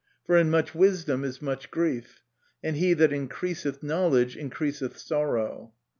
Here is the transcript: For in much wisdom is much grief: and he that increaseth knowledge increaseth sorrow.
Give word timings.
For 0.25 0.35
in 0.35 0.49
much 0.49 0.73
wisdom 0.73 1.23
is 1.23 1.43
much 1.43 1.69
grief: 1.69 2.23
and 2.63 2.75
he 2.75 2.93
that 2.95 3.13
increaseth 3.13 3.83
knowledge 3.83 4.35
increaseth 4.35 4.97
sorrow. 4.97 5.75